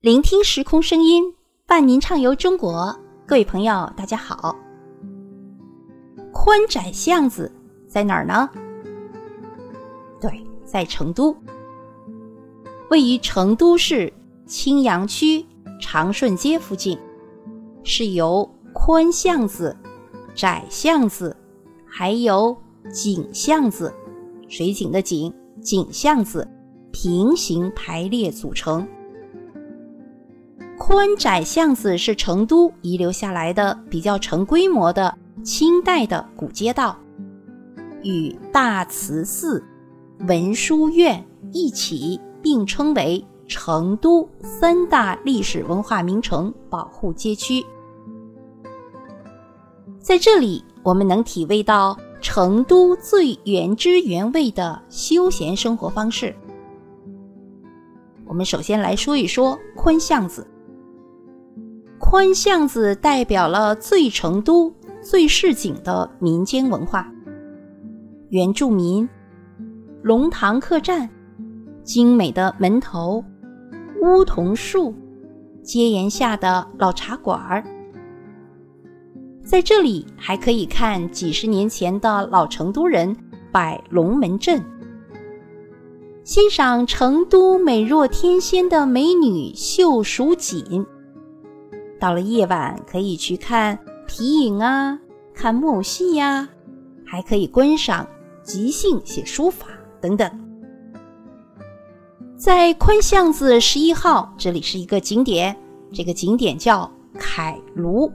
[0.00, 1.34] 聆听时空声音，
[1.66, 2.98] 伴您畅游中国。
[3.26, 4.56] 各位朋友，大家好。
[6.32, 7.52] 宽窄巷子
[7.86, 8.48] 在哪儿呢？
[10.18, 11.36] 对，在成都，
[12.88, 14.10] 位于成都市
[14.46, 15.44] 青羊区
[15.78, 16.98] 长顺街附近，
[17.84, 19.76] 是由宽巷子、
[20.34, 21.36] 窄巷子，
[21.84, 22.56] 还有
[22.90, 23.94] 井巷子
[24.48, 25.30] （水井的井）
[25.60, 26.48] 井巷子
[26.90, 28.88] 平行排列组成。
[30.92, 36.98] 宽窄巷子是成都遗留下来的比较成规模的清代的古街道，
[38.02, 39.64] 与大慈寺、
[40.26, 47.64] 文殊院一起并称为成都三大历史文化名城保护街区。
[50.00, 56.34] 在这里，我们能体味到成都最原汁原味的休闲生活方式。
[58.26, 60.44] 我们首先来说一说宽巷子。
[62.00, 67.06] 宽巷子代表了最成都、最市井的民间文化。
[68.30, 69.06] 原住民、
[70.02, 71.08] 龙塘客栈、
[71.84, 73.22] 精美的门头、
[74.00, 74.94] 梧桐树、
[75.62, 77.62] 街檐下的老茶馆儿，
[79.44, 83.14] 在这里还可以看几十年前的老成都人
[83.52, 84.64] 摆龙门阵，
[86.24, 90.84] 欣赏成都美若天仙的美女秀蜀锦。
[92.00, 94.98] 到了夜晚，可以去看皮影啊，
[95.34, 96.48] 看木偶戏呀，
[97.06, 98.08] 还可以观赏
[98.42, 99.66] 即兴写书法
[100.00, 100.28] 等等。
[102.38, 105.54] 在宽巷子十一号，这里是一个景点，
[105.92, 108.10] 这个景点叫凯庐。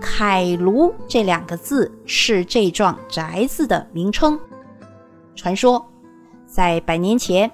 [0.00, 4.40] 凯庐这两个字是这幢宅子的名称。
[5.36, 5.86] 传说，
[6.46, 7.50] 在百年前，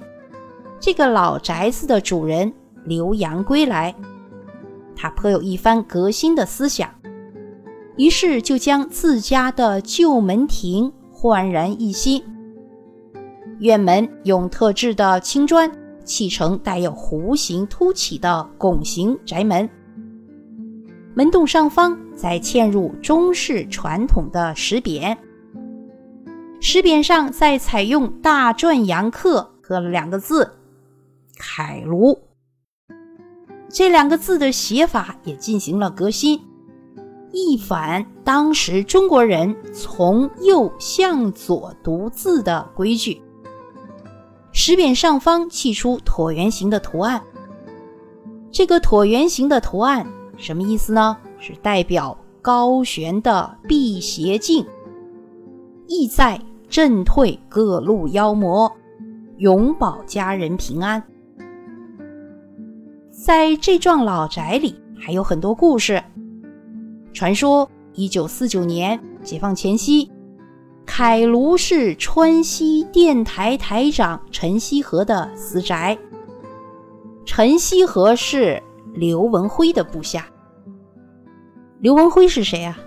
[0.78, 2.52] 这个老宅子的主人
[2.84, 3.92] 留洋归来。
[5.00, 6.91] 他颇有一番革新的思想，
[7.96, 12.20] 于是就将自家的旧门庭焕然一新。
[13.61, 15.70] 院门用特制的青砖
[16.05, 19.70] 砌成带有弧形凸起的拱形宅门，
[21.14, 25.17] 门洞上方再嵌入中式传统的石匾，
[26.61, 30.48] 石匾上再采用大篆阳刻刻了两个字
[31.39, 32.18] “凯庐”。
[33.70, 36.40] 这两个字的写法也进行了革新，
[37.33, 43.20] 一反当时中国人从右向左读字的规矩。
[44.52, 47.23] 石匾上方砌出椭圆形的图案，
[48.51, 50.06] 这个椭圆形的图案
[50.36, 51.17] 什么意思呢？
[51.39, 54.67] 是代表高悬的辟邪镜，
[55.86, 58.73] 意在震退各路妖魔，
[59.36, 61.00] 永保家人平安。
[63.20, 66.01] 在这幢老宅里还有很多故事。
[67.12, 70.08] 传说，一九四九年解放前夕，
[70.86, 75.98] 凯卢是川西电台台长陈锡和的私宅。
[77.27, 78.62] 陈锡和是
[78.95, 80.24] 刘文辉的部下。
[81.80, 82.79] 刘文辉是谁啊？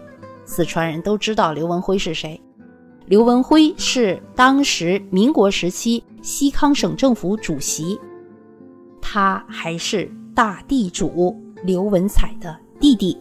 [0.45, 2.41] 四川人都知道刘文辉是谁。
[3.05, 7.99] 刘文辉是当时民国时期西康省政府主席，
[9.01, 10.09] 他还是。
[10.33, 13.17] 大地主刘文彩的弟弟。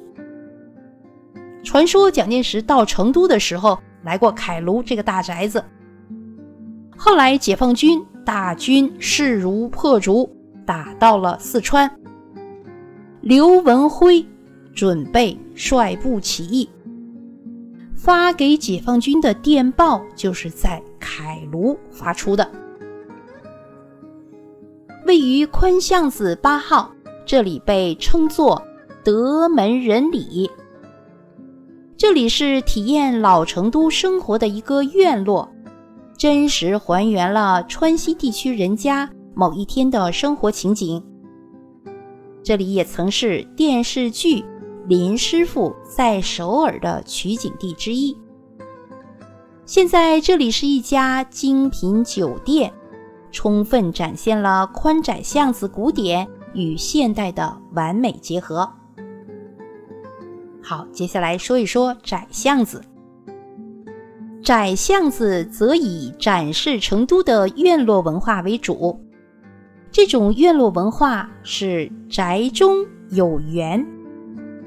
[1.63, 5.63] 传说蒋介石到成都的时候来过凯庐这个大宅子。
[6.97, 10.31] 后来解放军大军势如破竹，
[10.65, 11.91] 打到了四川。
[13.21, 14.25] 刘文辉
[14.75, 16.71] 准备率部起义，
[17.95, 22.51] 发给解放军的电报就是在凯庐发出的。
[25.07, 26.91] 位于宽巷子八号。
[27.31, 28.61] 这里被称作
[29.05, 30.51] 德门仁里，
[31.97, 35.49] 这里是体验老成都生活的一个院落，
[36.19, 41.01] 真实还原了川西地区人家某一天的生活情景。
[42.43, 44.41] 这里也曾是电视剧
[44.89, 48.19] 《林师傅在首尔》的取景地之一。
[49.65, 52.73] 现在这里是一家精品酒店，
[53.31, 56.29] 充分展现了宽窄巷子古典。
[56.55, 58.69] 与现代的完美结合。
[60.63, 62.83] 好，接下来说一说窄巷子。
[64.43, 68.99] 窄巷子则以展示成都的院落文化为主。
[69.91, 73.85] 这种院落文化是宅中有园，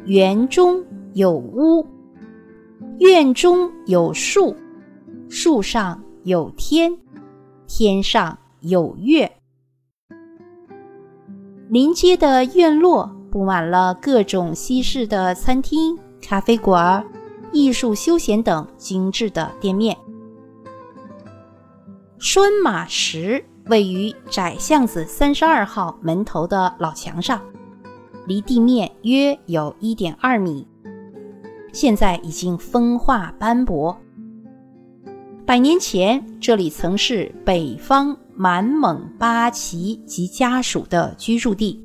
[0.06, 0.84] 园中
[1.14, 1.86] 有屋，
[3.00, 4.56] 院中有树，
[5.30, 6.96] 树上有天，
[7.68, 9.32] 天上有月。
[11.74, 17.04] 临街的院落布满了各种西式的餐厅、咖啡馆、
[17.52, 19.98] 艺术休闲等精致的店面。
[22.20, 27.42] 拴马石位于窄巷子三十二号门头的老墙上，
[28.28, 30.68] 离地面约有一点二米，
[31.74, 33.98] 现在已经风化斑驳。
[35.46, 41.84] 百年前，这里曾是北方满蒙八旗及家属的居住地，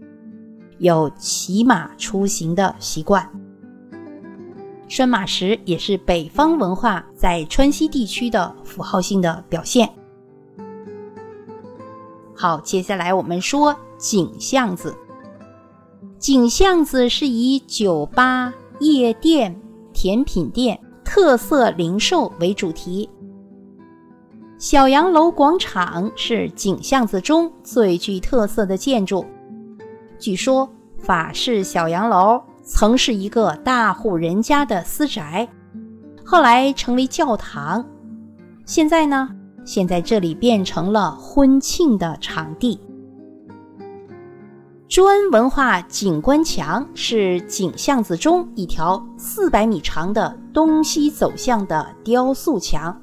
[0.78, 3.28] 有骑马出行的习惯。
[4.86, 9.90] 拴马石也是北方文化在川西地区的符号性的表现。
[12.36, 14.96] 好，接下来我们说井巷子。
[16.16, 19.60] 井巷子是以酒吧、夜店、
[19.92, 23.10] 甜品店、特色零售为主题。
[24.58, 29.24] 小洋楼广场是井巷子中最具特色的建筑。
[30.18, 30.68] 据说
[30.98, 35.48] 法式小洋楼曾是一个大户人家的私宅，
[36.24, 37.86] 后来成为教堂。
[38.66, 39.28] 现在呢？
[39.64, 42.80] 现在这里变成了婚庆的场地。
[44.88, 53.00] 砖文化景观墙是井巷子中一条四百米长的东西走向的雕塑墙。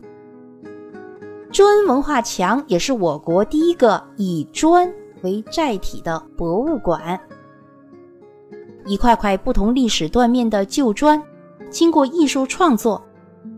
[1.55, 7.17] 砖文化墙也是我国第一个以砖为载体的博物馆。
[8.85, 11.23] 一块块不同历史断面的旧砖，
[11.69, 13.01] 经过艺术创作，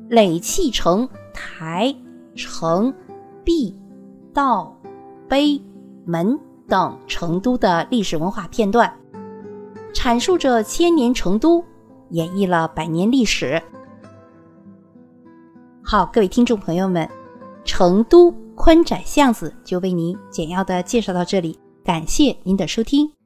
[0.09, 1.91] 垒砌成台、
[2.35, 2.93] 城、
[3.43, 3.75] 壁、
[4.31, 4.79] 道、
[5.27, 5.59] 碑、
[6.05, 8.95] 门等成都的历史文化片段，
[9.91, 11.65] 阐述着千年成都，
[12.11, 13.59] 演绎了百年历史。
[15.81, 17.09] 好，各位听众朋友们。
[17.67, 23.16] 成都宽窄巷子就为您简要的介绍到这里，感谢您的收听。